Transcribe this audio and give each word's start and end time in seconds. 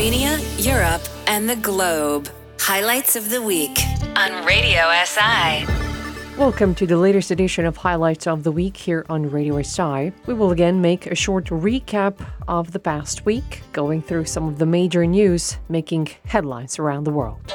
Slovenia, 0.00 0.64
Europe, 0.64 1.02
and 1.26 1.46
the 1.46 1.56
globe. 1.56 2.30
Highlights 2.58 3.16
of 3.16 3.28
the 3.28 3.42
week 3.42 3.78
on 4.16 4.46
Radio 4.46 4.80
SI. 5.04 5.66
Welcome 6.38 6.74
to 6.76 6.86
the 6.86 6.96
latest 6.96 7.30
edition 7.30 7.66
of 7.66 7.76
Highlights 7.76 8.26
of 8.26 8.42
the 8.42 8.50
Week 8.50 8.78
here 8.78 9.04
on 9.10 9.30
Radio 9.30 9.60
SI. 9.60 10.10
We 10.24 10.32
will 10.32 10.52
again 10.52 10.80
make 10.80 11.06
a 11.06 11.14
short 11.14 11.48
recap 11.48 12.14
of 12.48 12.72
the 12.72 12.78
past 12.78 13.26
week, 13.26 13.60
going 13.74 14.00
through 14.00 14.24
some 14.24 14.48
of 14.48 14.58
the 14.58 14.64
major 14.64 15.04
news 15.04 15.58
making 15.68 16.08
headlines 16.24 16.78
around 16.78 17.04
the 17.04 17.12
world. 17.12 17.54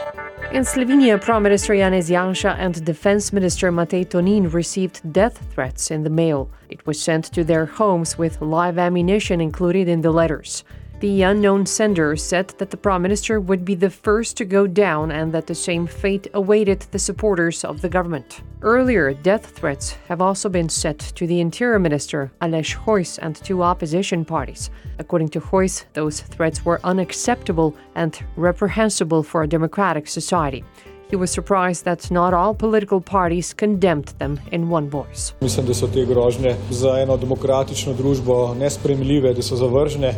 In 0.51 0.61
Slovenia, 0.61 1.19
Prime 1.19 1.41
Minister 1.41 1.73
Janez 1.73 2.11
Janša 2.11 2.57
and 2.59 2.85
Defense 2.85 3.33
Minister 3.33 3.71
Matej 3.71 4.05
Tonin 4.05 4.53
received 4.53 5.01
death 5.11 5.51
threats 5.51 5.89
in 5.89 6.03
the 6.03 6.11
mail. 6.11 6.51
It 6.69 6.85
was 6.85 7.01
sent 7.01 7.25
to 7.33 7.43
their 7.43 7.65
homes 7.65 8.19
with 8.19 8.39
live 8.39 8.77
ammunition 8.77 9.41
included 9.41 9.87
in 9.87 10.01
the 10.01 10.11
letters. 10.11 10.63
The 11.01 11.23
unknown 11.23 11.65
sender 11.65 12.15
said 12.15 12.53
that 12.57 12.69
the 12.69 12.77
Prime 12.77 13.01
Minister 13.01 13.41
would 13.41 13.65
be 13.65 13.75
the 13.75 13.89
first 13.89 14.37
to 14.37 14.45
go 14.45 14.65
down 14.65 15.11
and 15.11 15.33
that 15.33 15.45
the 15.45 15.53
same 15.53 15.87
fate 15.87 16.27
awaited 16.33 16.79
the 16.91 16.99
supporters 16.99 17.65
of 17.65 17.81
the 17.81 17.89
government. 17.89 18.41
Earlier, 18.61 19.13
death 19.13 19.45
threats 19.45 19.97
have 20.07 20.21
also 20.21 20.47
been 20.47 20.69
set 20.69 20.99
to 20.99 21.27
the 21.27 21.41
Interior 21.41 21.79
Minister, 21.79 22.31
Aleš 22.41 22.75
Hojs, 22.75 23.19
and 23.21 23.35
two 23.35 23.61
opposition 23.61 24.23
parties. 24.23 24.69
According 24.97 25.29
to 25.29 25.41
Hojs, 25.41 25.83
those 25.93 26.21
threats 26.21 26.63
were 26.63 26.79
unacceptable 26.85 27.75
and 27.95 28.17
reprehensible 28.37 29.21
for 29.21 29.43
a 29.43 29.47
democratic 29.47 30.07
society. 30.07 30.63
He 31.09 31.17
was 31.17 31.29
surprised 31.29 31.83
that 31.85 32.09
not 32.09 32.33
all 32.33 32.55
political 32.55 33.01
parties 33.01 33.53
condemned 33.53 34.13
them 34.17 34.39
in 34.51 34.69
one 34.69 34.89
voice. 34.89 35.33
Mislim, 35.41 35.65
da 35.65 35.73
so 35.73 35.87
te 35.87 36.05
grožnje 36.05 36.55
za 36.69 36.97
eno 36.99 37.17
demokratično 37.17 37.93
družbo 37.93 38.55
nespremljive, 38.55 39.33
da 39.33 39.41
so 39.41 39.55
zavržne. 39.55 40.13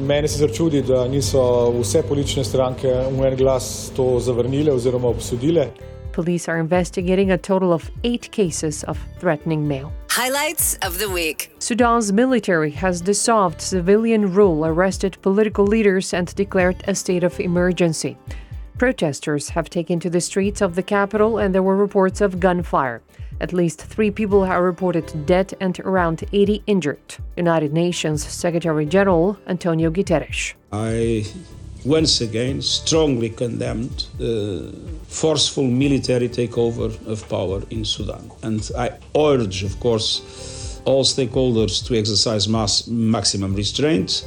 Mene 0.00 0.28
se 0.28 0.38
začudi, 0.38 0.82
da 0.82 1.08
niso 1.08 1.70
vse 1.70 2.02
politične 2.02 2.44
stranke 2.44 2.88
v 2.88 3.26
en 3.26 3.36
glas 3.36 3.90
to 3.96 4.20
zavrnile 4.20 4.72
oziroma 4.72 5.08
obsodile. 5.08 5.66
Police 6.12 6.48
are 6.48 6.58
investigating 6.58 7.30
a 7.30 7.38
total 7.38 7.72
of 7.72 7.90
eight 8.02 8.30
cases 8.32 8.84
of 8.84 8.98
threatening 9.20 9.68
mail. 9.68 9.92
Highlights 10.10 10.78
of 10.86 10.98
the 10.98 11.08
week. 11.08 11.50
Sudan's 11.58 12.12
military 12.12 12.70
has 12.70 13.02
dissolved 13.02 13.60
civilian 13.60 14.34
rule, 14.34 14.64
arrested 14.64 15.18
political 15.22 15.66
leaders, 15.66 16.14
and 16.14 16.34
declared 16.34 16.76
a 16.88 16.94
state 16.94 17.22
of 17.22 17.38
emergency. 17.38 18.16
Protesters 18.78 19.50
have 19.50 19.68
taken 19.68 20.00
to 20.00 20.10
the 20.10 20.20
streets 20.20 20.62
of 20.62 20.74
the 20.74 20.82
capital, 20.82 21.38
and 21.38 21.54
there 21.54 21.62
were 21.62 21.76
reports 21.76 22.20
of 22.22 22.40
gunfire. 22.40 23.02
At 23.40 23.52
least 23.52 23.80
three 23.82 24.10
people 24.10 24.42
are 24.42 24.62
reported 24.62 25.26
dead 25.26 25.54
and 25.60 25.78
around 25.80 26.24
80 26.32 26.62
injured. 26.66 27.16
United 27.36 27.72
Nations 27.72 28.22
Secretary 28.24 28.84
General 28.84 29.38
Antonio 29.46 29.90
Guterres. 29.90 30.54
I 30.72 31.24
once 31.84 32.20
again 32.20 32.60
strongly 32.60 33.30
condemned 33.30 34.04
the 34.18 34.74
forceful 35.08 35.64
military 35.64 36.28
takeover 36.28 36.90
of 37.06 37.26
power 37.28 37.62
in 37.70 37.84
Sudan. 37.84 38.30
And 38.42 38.70
I 38.76 38.90
urge, 39.16 39.62
of 39.62 39.80
course, 39.80 40.80
all 40.84 41.04
stakeholders 41.04 41.84
to 41.86 41.98
exercise 41.98 42.46
mass, 42.48 42.86
maximum 42.86 43.54
restraint, 43.54 44.24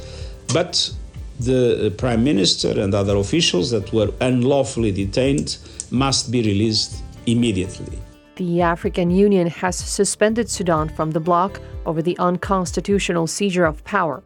but 0.52 0.90
the 1.38 1.92
Prime 1.98 2.24
Minister 2.24 2.80
and 2.80 2.94
other 2.94 3.16
officials 3.16 3.70
that 3.70 3.92
were 3.92 4.10
unlawfully 4.20 4.92
detained 4.92 5.58
must 5.90 6.30
be 6.30 6.42
released 6.42 7.02
immediately. 7.26 7.98
The 8.36 8.62
African 8.62 9.12
Union 9.12 9.46
has 9.46 9.76
suspended 9.76 10.50
Sudan 10.50 10.88
from 10.88 11.12
the 11.12 11.20
bloc 11.20 11.60
over 11.86 12.02
the 12.02 12.18
unconstitutional 12.18 13.28
seizure 13.28 13.64
of 13.64 13.84
power. 13.84 14.24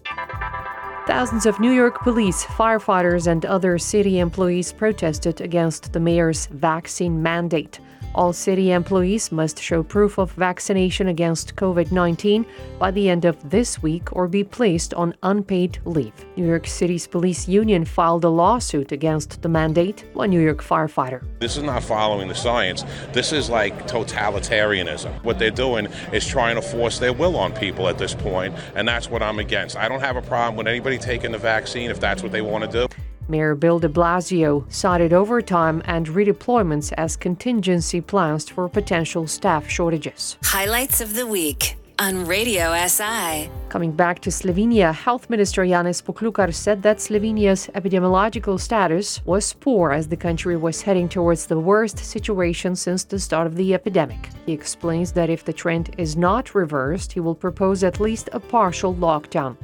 Thousands 1.07 1.45
of 1.45 1.61
New 1.61 1.73
York 1.73 2.01
police, 2.01 2.45
firefighters, 2.45 3.27
and 3.27 3.45
other 3.45 3.77
city 3.77 4.19
employees 4.19 4.73
protested 4.73 5.43
against 5.43 5.93
the 5.93 6.01
mayor's 6.01 6.47
vaccine 6.47 7.23
mandate. 7.23 7.81
All 8.19 8.33
city 8.33 8.73
employees 8.73 9.31
must 9.31 9.63
show 9.63 9.85
proof 9.85 10.19
of 10.19 10.33
vaccination 10.33 11.07
against 11.07 11.55
COVID 11.55 11.93
19 11.93 12.45
by 12.77 12.91
the 12.91 13.09
end 13.09 13.25
of 13.25 13.49
this 13.49 13.81
week 13.81 14.09
or 14.11 14.27
be 14.27 14.43
placed 14.43 14.93
on 14.95 15.15
unpaid 15.23 15.79
leave. 15.85 16.27
New 16.35 16.45
York 16.45 16.67
City's 16.67 17.07
police 17.07 17.47
union 17.47 17.85
filed 17.85 18.25
a 18.25 18.29
lawsuit 18.29 18.91
against 18.91 19.41
the 19.41 19.49
mandate, 19.49 20.05
one 20.15 20.31
New 20.31 20.41
York 20.41 20.65
firefighter. 20.65 21.25
This 21.39 21.57
is 21.57 21.63
not 21.63 21.85
following 21.85 22.27
the 22.27 22.35
science. 22.35 22.85
This 23.13 23.33
is 23.33 23.49
like 23.49 23.87
totalitarianism. 23.87 25.23
What 25.23 25.39
they're 25.39 25.53
doing 25.53 25.87
is 26.13 26.27
trying 26.27 26.57
to 26.57 26.63
force 26.63 26.99
their 26.99 27.13
will 27.13 27.37
on 27.37 27.53
people 27.53 27.87
at 27.87 27.99
this 27.99 28.15
point, 28.15 28.53
and 28.75 28.89
that's 28.89 29.09
what 29.09 29.23
I'm 29.23 29.39
against. 29.39 29.77
I 29.77 29.89
don't 29.89 30.01
have 30.01 30.17
a 30.17 30.23
problem 30.23 30.57
with 30.57 30.67
anybody 30.67 30.99
taking 30.99 31.31
the 31.31 31.39
vaccine 31.39 31.89
if 31.89 32.01
that's 32.01 32.25
what 32.25 32.33
they 32.33 32.43
want 32.43 32.65
to 32.65 32.89
do. 32.89 32.89
Mayor 33.29 33.55
Bill 33.55 33.79
de 33.79 33.89
Blasio 33.89 34.65
cited 34.73 35.13
overtime 35.13 35.83
and 35.85 36.07
redeployments 36.07 36.93
as 36.97 37.17
contingency 37.17 38.01
plans 38.01 38.49
for 38.49 38.69
potential 38.69 39.27
staff 39.27 39.69
shortages. 39.69 40.39
Highlights 40.45 41.01
of 41.01 41.15
the 41.15 41.27
week 41.27 41.77
on 42.01 42.25
Radio 42.27 42.73
SI. 42.87 43.51
Coming 43.69 43.91
back 43.91 44.21
to 44.21 44.31
Slovenia, 44.31 44.95
Health 44.95 45.29
Minister 45.29 45.63
Janez 45.63 46.01
Poklukar 46.01 46.55
said 46.55 46.81
that 46.83 46.99
Slovenia's 46.99 47.67
epidemiological 47.75 48.61
status 48.61 49.25
was 49.27 49.53
poor 49.55 49.91
as 49.91 50.07
the 50.07 50.17
country 50.17 50.57
was 50.57 50.81
heading 50.81 51.09
towards 51.09 51.47
the 51.47 51.59
worst 51.59 51.99
situation 51.99 52.77
since 52.77 53.03
the 53.03 53.19
start 53.19 53.49
of 53.49 53.57
the 53.57 53.75
epidemic. 53.75 54.29
He 54.47 54.53
explains 54.53 55.11
that 55.13 55.29
if 55.29 55.45
the 55.45 55.53
trend 55.53 55.95
is 55.99 56.17
not 56.17 56.55
reversed, 56.55 57.13
he 57.13 57.21
will 57.21 57.35
propose 57.35 57.83
at 57.83 57.99
least 57.99 58.29
a 58.33 58.39
partial 58.39 58.95
lockdown. 58.95 59.57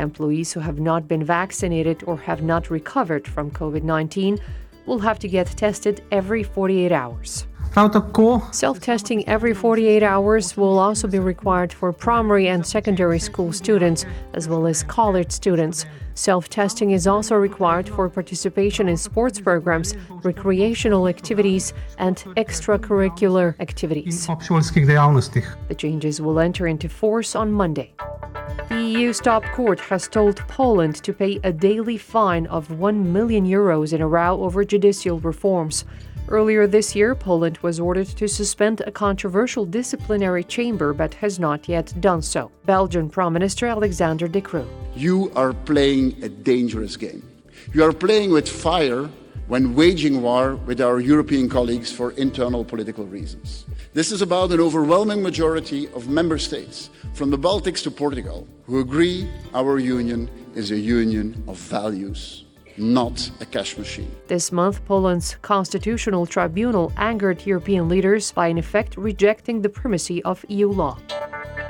Employees 0.00 0.52
who 0.52 0.60
have 0.60 0.80
not 0.80 1.06
been 1.06 1.24
vaccinated 1.24 2.02
or 2.06 2.16
have 2.16 2.42
not 2.42 2.70
recovered 2.70 3.28
from 3.28 3.50
COVID 3.50 3.82
19 3.82 4.38
will 4.86 4.98
have 4.98 5.18
to 5.20 5.28
get 5.28 5.46
tested 5.46 6.02
every 6.10 6.42
48 6.42 6.90
hours. 6.90 7.46
Self 8.50 8.80
testing 8.80 9.26
every 9.28 9.54
48 9.54 10.02
hours 10.02 10.56
will 10.56 10.78
also 10.80 11.06
be 11.06 11.20
required 11.20 11.72
for 11.72 11.92
primary 11.92 12.48
and 12.48 12.66
secondary 12.66 13.20
school 13.20 13.52
students, 13.52 14.04
as 14.34 14.48
well 14.48 14.66
as 14.66 14.82
college 14.82 15.30
students. 15.30 15.86
Self 16.14 16.48
testing 16.48 16.90
is 16.90 17.06
also 17.06 17.36
required 17.36 17.88
for 17.88 18.08
participation 18.08 18.88
in 18.88 18.96
sports 18.96 19.40
programs, 19.40 19.94
recreational 20.24 21.06
activities, 21.06 21.72
and 21.98 22.16
extracurricular 22.36 23.54
activities. 23.60 24.26
The 25.68 25.74
changes 25.76 26.20
will 26.20 26.40
enter 26.40 26.66
into 26.66 26.88
force 26.88 27.36
on 27.36 27.52
Monday. 27.52 27.94
The 28.70 28.80
EU's 28.80 29.18
top 29.18 29.44
court 29.46 29.80
has 29.80 30.06
told 30.06 30.36
Poland 30.46 30.94
to 31.02 31.12
pay 31.12 31.40
a 31.42 31.52
daily 31.52 31.98
fine 31.98 32.46
of 32.46 32.70
1 32.70 33.12
million 33.12 33.44
euros 33.44 33.92
in 33.92 34.00
a 34.00 34.06
row 34.06 34.44
over 34.44 34.62
judicial 34.62 35.18
reforms. 35.18 35.84
Earlier 36.28 36.68
this 36.68 36.94
year, 36.94 37.16
Poland 37.16 37.58
was 37.62 37.80
ordered 37.80 38.06
to 38.06 38.28
suspend 38.28 38.80
a 38.82 38.92
controversial 38.92 39.66
disciplinary 39.66 40.44
chamber 40.44 40.92
but 40.92 41.14
has 41.14 41.40
not 41.40 41.68
yet 41.68 41.92
done 42.00 42.22
so. 42.22 42.52
Belgian 42.64 43.10
Prime 43.10 43.32
Minister 43.32 43.66
Alexander 43.66 44.28
De 44.28 44.40
Croo. 44.40 44.68
You 44.94 45.32
are 45.34 45.52
playing 45.52 46.22
a 46.22 46.28
dangerous 46.28 46.96
game. 46.96 47.28
You 47.74 47.82
are 47.82 47.92
playing 47.92 48.30
with 48.30 48.48
fire 48.48 49.10
when 49.48 49.74
waging 49.74 50.22
war 50.22 50.54
with 50.54 50.80
our 50.80 51.00
European 51.00 51.48
colleagues 51.48 51.90
for 51.90 52.12
internal 52.12 52.64
political 52.64 53.04
reasons. 53.04 53.66
This 53.92 54.12
is 54.12 54.22
about 54.22 54.52
an 54.52 54.60
overwhelming 54.60 55.20
majority 55.20 55.88
of 55.88 56.08
member 56.08 56.38
states, 56.38 56.90
from 57.12 57.28
the 57.28 57.36
Baltics 57.36 57.82
to 57.82 57.90
Portugal, 57.90 58.46
who 58.64 58.78
agree 58.78 59.28
our 59.52 59.80
union 59.80 60.30
is 60.54 60.70
a 60.70 60.78
union 60.78 61.42
of 61.48 61.56
values, 61.56 62.44
not 62.76 63.28
a 63.40 63.44
cash 63.44 63.76
machine. 63.76 64.14
This 64.28 64.52
month, 64.52 64.84
Poland's 64.84 65.34
constitutional 65.42 66.24
tribunal 66.24 66.92
angered 66.98 67.44
European 67.44 67.88
leaders 67.88 68.30
by, 68.30 68.46
in 68.46 68.58
effect, 68.58 68.96
rejecting 68.96 69.60
the 69.60 69.68
primacy 69.68 70.22
of 70.22 70.44
EU 70.48 70.68
law. 70.68 70.96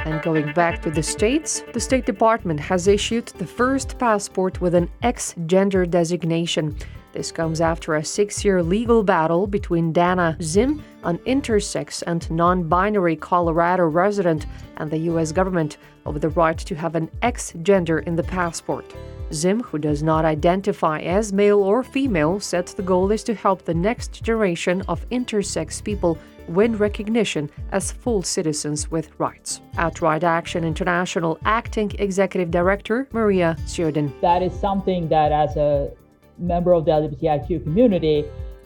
And 0.04 0.20
going 0.20 0.52
back 0.52 0.82
to 0.82 0.90
the 0.90 1.02
States, 1.02 1.64
the 1.72 1.80
State 1.80 2.04
Department 2.04 2.60
has 2.60 2.86
issued 2.86 3.28
the 3.38 3.46
first 3.46 3.98
passport 3.98 4.60
with 4.60 4.74
an 4.74 4.90
X 5.02 5.34
gender 5.46 5.86
designation. 5.86 6.76
This 7.12 7.32
comes 7.32 7.60
after 7.60 7.96
a 7.96 8.04
six 8.04 8.44
year 8.44 8.62
legal 8.62 9.02
battle 9.02 9.46
between 9.46 9.92
Dana 9.92 10.36
Zzyym, 10.40 10.82
an 11.02 11.18
intersex 11.18 12.02
and 12.06 12.30
non 12.30 12.68
binary 12.68 13.16
Colorado 13.16 13.86
resident, 13.86 14.46
and 14.76 14.90
the 14.90 14.98
US 15.10 15.32
government 15.32 15.78
over 16.06 16.18
the 16.18 16.28
right 16.30 16.58
to 16.58 16.74
have 16.74 16.94
an 16.94 17.10
X 17.22 17.52
gender 17.62 17.98
in 18.00 18.16
the 18.16 18.22
passport. 18.22 18.94
Zim, 19.32 19.60
who 19.60 19.78
does 19.78 20.02
not 20.02 20.24
identify 20.24 21.00
as 21.00 21.32
male 21.32 21.62
or 21.62 21.82
female, 21.82 22.40
said 22.40 22.66
the 22.68 22.82
goal 22.82 23.12
is 23.12 23.22
to 23.24 23.34
help 23.34 23.64
the 23.64 23.74
next 23.74 24.22
generation 24.22 24.82
of 24.88 25.08
intersex 25.10 25.82
people 25.82 26.18
win 26.48 26.76
recognition 26.76 27.48
as 27.70 27.92
full 27.92 28.22
citizens 28.22 28.90
with 28.90 29.08
rights. 29.18 29.60
Outright 29.78 30.24
Action 30.24 30.64
International 30.64 31.38
Acting 31.44 31.92
Executive 31.98 32.50
Director 32.50 33.08
Maria 33.12 33.56
Sjodin. 33.66 34.12
That 34.20 34.42
is 34.42 34.52
something 34.58 35.08
that, 35.08 35.30
as 35.30 35.56
a 35.56 35.92
member 36.40 36.72
of 36.72 36.84
the 36.84 36.90
LGBTIQ 36.90 37.62
community, 37.62 38.24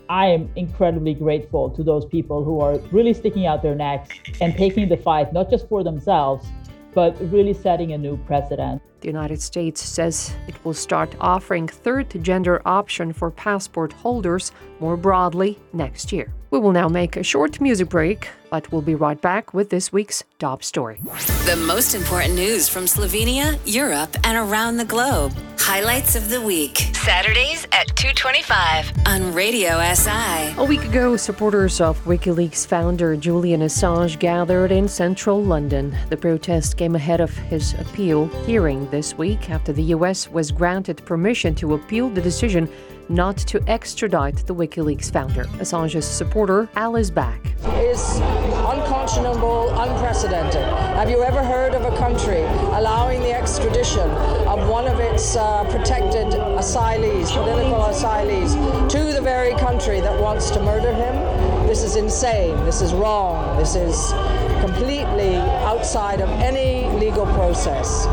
I 0.08 0.26
am 0.26 0.50
incredibly 0.56 1.14
grateful 1.14 1.70
to 1.70 1.82
those 1.82 2.04
people 2.04 2.44
who 2.44 2.60
are 2.60 2.78
really 2.92 3.14
sticking 3.14 3.46
out 3.46 3.62
their 3.62 3.74
necks 3.74 4.10
and 4.40 4.54
taking 4.56 4.88
the 4.88 4.96
fight, 4.96 5.32
not 5.32 5.50
just 5.50 5.68
for 5.68 5.82
themselves, 5.82 6.46
but 6.94 7.16
really 7.32 7.54
setting 7.54 7.92
a 7.92 7.98
new 7.98 8.16
precedent. 8.18 8.82
The 9.00 9.08
United 9.08 9.42
States 9.42 9.82
says 9.82 10.34
it 10.48 10.62
will 10.64 10.74
start 10.74 11.14
offering 11.20 11.68
third 11.68 12.22
gender 12.22 12.62
option 12.64 13.12
for 13.12 13.30
passport 13.30 13.92
holders 13.92 14.52
more 14.80 14.96
broadly 14.96 15.58
next 15.72 16.12
year. 16.12 16.32
We 16.54 16.60
will 16.60 16.70
now 16.70 16.88
make 16.88 17.16
a 17.16 17.24
short 17.24 17.60
music 17.60 17.88
break, 17.88 18.28
but 18.48 18.70
we'll 18.70 18.80
be 18.80 18.94
right 18.94 19.20
back 19.20 19.52
with 19.54 19.70
this 19.70 19.92
week's 19.92 20.22
top 20.38 20.62
story. 20.62 21.00
The 21.46 21.60
most 21.66 21.96
important 21.96 22.36
news 22.36 22.68
from 22.68 22.84
Slovenia, 22.84 23.58
Europe, 23.64 24.16
and 24.22 24.38
around 24.38 24.76
the 24.76 24.84
globe. 24.84 25.32
Highlights 25.58 26.14
of 26.14 26.30
the 26.30 26.40
week. 26.40 26.78
Saturdays 26.92 27.64
at 27.72 27.88
225 27.96 28.92
on 29.04 29.34
Radio 29.34 29.80
SI. 29.94 30.54
A 30.56 30.64
week 30.64 30.84
ago, 30.84 31.16
supporters 31.16 31.80
of 31.80 31.98
WikiLeaks 32.04 32.64
founder 32.64 33.16
Julian 33.16 33.62
Assange 33.62 34.16
gathered 34.20 34.70
in 34.70 34.86
central 34.86 35.42
London. 35.42 35.96
The 36.08 36.16
protest 36.16 36.76
came 36.76 36.94
ahead 36.94 37.20
of 37.20 37.36
his 37.36 37.74
appeal 37.80 38.28
hearing 38.46 38.88
this 38.90 39.18
week 39.18 39.50
after 39.50 39.72
the 39.72 39.94
US 39.94 40.30
was 40.30 40.52
granted 40.52 41.04
permission 41.04 41.52
to 41.56 41.74
appeal 41.74 42.10
the 42.10 42.22
decision 42.22 42.68
not 43.08 43.36
to 43.36 43.62
extradite 43.68 44.46
the 44.46 44.54
WikiLeaks 44.54 45.12
founder. 45.12 45.44
Assange's 45.58 46.06
supporter, 46.06 46.68
Alice 46.76 47.10
Back. 47.10 47.40
Is 47.76 48.18
unconscionable, 48.66 49.70
unprecedented. 49.78 50.64
Have 50.96 51.10
you 51.10 51.22
ever 51.22 51.42
heard 51.42 51.74
of 51.74 51.82
a 51.82 51.96
country 51.96 52.42
allowing 52.76 53.20
the 53.20 53.32
extradition 53.32 54.10
of 54.46 54.68
one 54.68 54.86
of 54.86 55.00
its 55.00 55.36
uh, 55.36 55.64
protected 55.70 56.26
asylees, 56.32 57.32
political 57.32 57.80
asylees, 57.82 58.90
to 58.90 59.12
the 59.12 59.20
very 59.20 59.54
country 59.54 60.00
that 60.00 60.20
wants 60.20 60.50
to 60.50 60.60
murder 60.60 60.92
him? 60.92 61.66
This 61.66 61.82
is 61.82 61.96
insane. 61.96 62.56
This 62.64 62.82
is 62.82 62.92
wrong. 62.92 63.58
This 63.58 63.74
is 63.74 64.12
completely 64.60 65.36
outside 65.64 66.20
of 66.20 66.28
any 66.30 66.88
legal 66.98 67.26
process. 67.26 68.06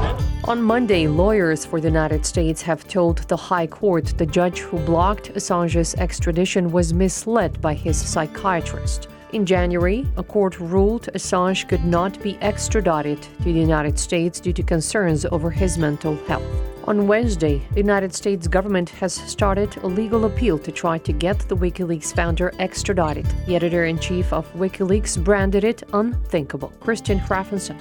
On 0.45 0.59
Monday, 0.59 1.07
lawyers 1.07 1.65
for 1.65 1.79
the 1.79 1.88
United 1.88 2.25
States 2.25 2.63
have 2.63 2.88
told 2.88 3.19
the 3.27 3.38
High 3.38 3.67
Court 3.67 4.05
the 4.17 4.25
judge 4.25 4.57
who 4.57 4.79
blocked 4.79 5.31
Assange's 5.35 5.93
extradition 5.95 6.71
was 6.71 6.95
misled 6.95 7.61
by 7.61 7.75
his 7.75 7.95
psychiatrist. 7.95 9.07
In 9.33 9.45
January, 9.45 10.07
a 10.17 10.23
court 10.23 10.59
ruled 10.59 11.09
Assange 11.13 11.67
could 11.67 11.85
not 11.85 12.19
be 12.23 12.39
extradited 12.41 13.21
to 13.21 13.43
the 13.43 13.51
United 13.51 13.99
States 13.99 14.39
due 14.39 14.51
to 14.53 14.63
concerns 14.63 15.25
over 15.25 15.51
his 15.51 15.77
mental 15.77 16.15
health. 16.25 16.44
On 16.85 17.07
Wednesday, 17.07 17.61
the 17.73 17.77
United 17.77 18.11
States 18.11 18.47
government 18.47 18.89
has 18.89 19.13
started 19.13 19.77
a 19.77 19.87
legal 19.87 20.25
appeal 20.25 20.57
to 20.57 20.71
try 20.71 20.97
to 20.97 21.13
get 21.13 21.37
the 21.49 21.55
WikiLeaks 21.55 22.15
founder 22.15 22.51
extradited. 22.57 23.27
The 23.45 23.55
editor 23.55 23.85
in 23.85 23.99
chief 23.99 24.33
of 24.33 24.51
WikiLeaks 24.55 25.23
branded 25.23 25.63
it 25.63 25.83
unthinkable. 25.94 26.73
Kristinn 26.81 27.19
Hrafnsson. 27.19 27.79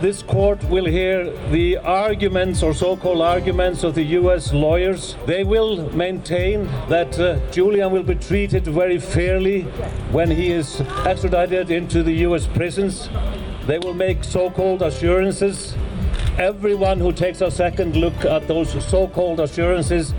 This 0.00 0.22
court 0.22 0.62
will 0.64 0.84
hear 0.84 1.30
the 1.50 1.78
arguments 1.78 2.62
or 2.62 2.74
so 2.74 2.96
called 2.96 3.22
arguments 3.22 3.84
of 3.84 3.94
the 3.94 4.02
US 4.18 4.52
lawyers. 4.52 5.16
They 5.24 5.44
will 5.44 5.90
maintain 5.94 6.66
that 6.88 7.18
uh, 7.18 7.38
Julian 7.50 7.90
will 7.92 8.02
be 8.02 8.16
treated 8.16 8.66
very 8.66 8.98
fairly 8.98 9.62
when 10.12 10.30
he 10.30 10.50
is 10.50 10.80
extradited 11.06 11.70
into 11.70 12.02
the 12.02 12.12
US 12.26 12.46
prisons. 12.46 13.08
They 13.66 13.78
will 13.78 13.94
make 13.94 14.24
so 14.24 14.50
called 14.50 14.82
assurances. 14.82 15.74
Everyone 16.38 16.98
who 16.98 17.12
takes 17.12 17.40
a 17.40 17.50
second 17.50 17.96
look 17.96 18.24
at 18.24 18.48
those 18.48 18.84
so 18.84 19.06
called 19.06 19.40
assurances 19.40 20.12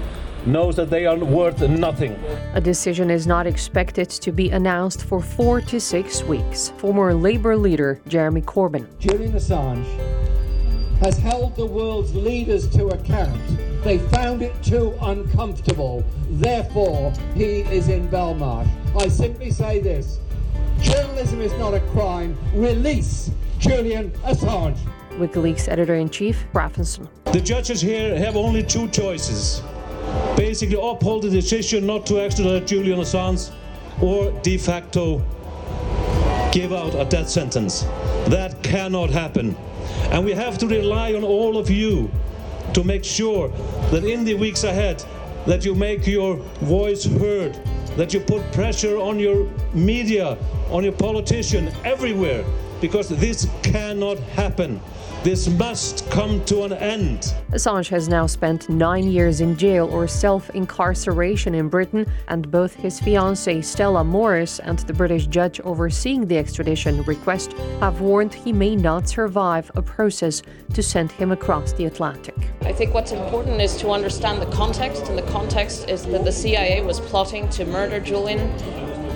knows 0.45 0.75
that 0.75 0.89
they 0.89 1.05
are 1.05 1.17
worth 1.17 1.61
nothing. 1.61 2.13
A 2.53 2.61
decision 2.61 3.09
is 3.09 3.25
not 3.25 3.47
expected 3.47 4.09
to 4.09 4.31
be 4.31 4.49
announced 4.51 5.05
for 5.05 5.21
four 5.21 5.61
to 5.61 5.79
six 5.79 6.23
weeks. 6.23 6.71
Former 6.77 7.13
Labour 7.13 7.55
leader 7.55 7.99
Jeremy 8.07 8.41
Corbyn. 8.41 8.87
Julian 8.99 9.33
Assange 9.33 9.85
has 10.99 11.17
held 11.17 11.55
the 11.55 11.65
world's 11.65 12.15
leaders 12.15 12.67
to 12.69 12.87
account. 12.87 13.41
They 13.83 13.99
found 13.99 14.41
it 14.41 14.53
too 14.63 14.97
uncomfortable. 15.01 16.03
Therefore, 16.29 17.11
he 17.35 17.61
is 17.61 17.89
in 17.89 18.07
Belmarsh. 18.07 18.67
I 18.99 19.09
simply 19.09 19.51
say 19.51 19.79
this 19.79 20.19
journalism 20.81 21.41
is 21.41 21.53
not 21.53 21.73
a 21.73 21.81
crime. 21.91 22.37
Release 22.53 23.31
Julian 23.59 24.11
Assange. 24.23 24.77
WikiLeaks 25.11 25.69
editor 25.69 25.95
in 25.95 26.09
chief, 26.09 26.45
Hrafnsson. 26.53 27.07
The 27.31 27.41
judges 27.41 27.81
here 27.81 28.17
have 28.17 28.35
only 28.35 28.63
two 28.63 28.87
choices 28.89 29.61
basically 30.35 30.77
uphold 30.81 31.23
the 31.23 31.29
decision 31.29 31.85
not 31.85 32.05
to 32.05 32.19
extradite 32.19 32.67
Julian 32.67 32.99
Assange 32.99 33.51
or 34.01 34.31
de 34.41 34.57
facto 34.57 35.23
give 36.51 36.71
out 36.71 36.95
a 36.95 37.05
death 37.05 37.29
sentence. 37.29 37.81
That 38.27 38.61
cannot 38.63 39.09
happen. 39.09 39.55
And 40.11 40.23
we 40.23 40.31
have 40.31 40.57
to 40.59 40.67
rely 40.67 41.13
on 41.13 41.23
all 41.23 41.57
of 41.57 41.69
you 41.69 42.09
to 42.73 42.83
make 42.83 43.03
sure 43.03 43.49
that 43.91 44.03
in 44.03 44.23
the 44.23 44.33
weeks 44.35 44.63
ahead 44.63 45.03
that 45.45 45.63
you 45.63 45.75
make 45.75 46.07
your 46.07 46.37
voice 46.61 47.05
heard, 47.05 47.59
that 47.97 48.13
you 48.13 48.19
put 48.19 48.41
pressure 48.51 48.97
on 48.97 49.19
your 49.19 49.49
media, 49.73 50.37
on 50.69 50.83
your 50.83 50.93
politician 50.93 51.71
everywhere 51.83 52.43
because 52.81 53.09
this 53.09 53.47
cannot 53.63 54.17
happen. 54.35 54.79
This 55.25 55.49
must 55.49 56.07
come 56.11 56.45
to 56.45 56.65
an 56.65 56.73
end. 56.73 57.33
Assange 57.49 57.89
has 57.89 58.07
now 58.07 58.27
spent 58.27 58.69
nine 58.69 59.07
years 59.07 59.41
in 59.41 59.57
jail 59.57 59.89
or 59.91 60.07
self 60.07 60.51
incarceration 60.51 61.55
in 61.55 61.67
Britain, 61.67 62.05
and 62.27 62.51
both 62.51 62.75
his 62.75 63.01
fiancée 63.01 63.65
Stella 63.65 64.03
Moris 64.03 64.59
and 64.63 64.77
the 64.77 64.93
British 64.93 65.25
judge 65.25 65.59
overseeing 65.61 66.27
the 66.27 66.37
extradition 66.37 67.01
request 67.05 67.53
have 67.79 68.01
warned 68.01 68.35
he 68.35 68.53
may 68.53 68.75
not 68.75 69.09
survive 69.09 69.71
a 69.73 69.81
process 69.81 70.43
to 70.75 70.83
send 70.83 71.11
him 71.13 71.31
across 71.31 71.73
the 71.73 71.85
Atlantic. 71.85 72.35
I 72.61 72.71
think 72.71 72.93
what's 72.93 73.11
important 73.11 73.59
is 73.61 73.77
to 73.77 73.89
understand 73.89 74.43
the 74.43 74.55
context, 74.55 75.07
and 75.07 75.17
the 75.17 75.31
context 75.31 75.89
is 75.89 76.05
that 76.05 76.23
the 76.23 76.31
CIA 76.31 76.83
was 76.83 76.99
plotting 76.99 77.49
to 77.49 77.65
murder 77.65 77.99
Julian 77.99 78.41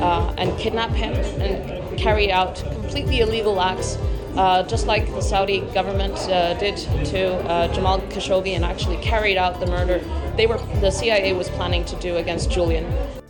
uh, 0.01 0.33
and 0.39 0.57
kidnap 0.57 0.89
him 0.89 1.13
and 1.39 1.99
carry 1.99 2.31
out 2.31 2.55
completely 2.55 3.19
illegal 3.19 3.61
acts 3.61 3.99
uh, 4.39 4.63
just 4.63 4.87
like 4.87 5.05
the 5.07 5.21
Saudi 5.21 5.59
government 5.73 6.17
uh, 6.29 6.53
did 6.53 6.77
to 7.07 7.33
uh, 7.49 7.67
Jamal 7.73 7.99
Khashoggi 8.13 8.55
and 8.55 8.63
actually 8.63 8.95
carried 8.97 9.37
out 9.37 9.59
the 9.59 9.65
murder 9.65 9.99
they 10.37 10.47
were 10.47 10.57
the 10.79 10.89
CIA 10.89 11.33
was 11.33 11.49
planning 11.49 11.83
to 11.83 11.97
do 11.97 12.15
against 12.15 12.49
Julian. 12.49 12.85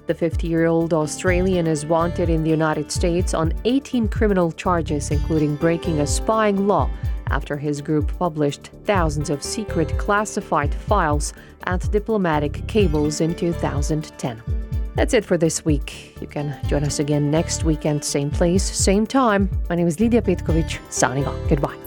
The 0.05 0.13
50 0.13 0.47
year 0.47 0.67
old 0.67 0.93
Australian 0.93 1.65
is 1.65 1.83
wanted 1.83 2.29
in 2.29 2.43
the 2.43 2.51
United 2.51 2.91
States 2.91 3.33
on 3.33 3.51
18 3.65 4.07
criminal 4.09 4.51
charges, 4.51 5.09
including 5.09 5.55
breaking 5.55 6.01
a 6.01 6.05
spying 6.05 6.67
law 6.67 6.87
after 7.31 7.57
his 7.57 7.81
group 7.81 8.15
published 8.19 8.69
thousands 8.85 9.31
of 9.31 9.41
secret 9.41 9.97
classified 9.97 10.73
files 10.73 11.33
and 11.63 11.91
diplomatic 11.91 12.67
cables 12.67 13.19
in 13.19 13.33
2010. 13.33 14.68
That's 14.99 15.13
it 15.13 15.23
for 15.23 15.37
this 15.37 15.63
week. 15.63 16.13
You 16.19 16.27
can 16.27 16.53
join 16.67 16.83
us 16.83 16.99
again 16.99 17.31
next 17.31 17.63
weekend, 17.63 18.03
same 18.03 18.29
place, 18.29 18.63
same 18.63 19.07
time. 19.07 19.49
My 19.69 19.75
name 19.75 19.87
is 19.87 19.97
Lydia 19.97 20.21
Petkovic, 20.21 20.77
signing 20.91 21.25
off. 21.25 21.37
Goodbye. 21.47 21.77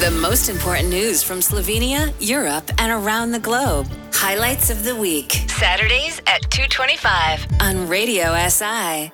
The 0.00 0.10
most 0.20 0.48
important 0.48 0.88
news 0.88 1.22
from 1.22 1.38
Slovenia, 1.38 2.12
Europe, 2.18 2.68
and 2.78 2.90
around 2.90 3.30
the 3.30 3.38
globe. 3.38 3.86
Highlights 4.12 4.68
of 4.70 4.82
the 4.82 4.96
week. 4.96 5.30
Saturdays 5.46 6.18
at 6.26 6.42
225 6.50 7.46
on 7.60 7.88
Radio 7.88 8.34
SI. 8.48 9.12